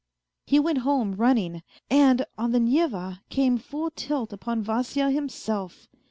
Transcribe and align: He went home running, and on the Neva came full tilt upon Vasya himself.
He 0.47 0.59
went 0.59 0.79
home 0.79 1.13
running, 1.13 1.61
and 1.87 2.25
on 2.35 2.53
the 2.53 2.59
Neva 2.59 3.21
came 3.29 3.59
full 3.59 3.91
tilt 3.91 4.33
upon 4.33 4.63
Vasya 4.63 5.11
himself. 5.11 5.87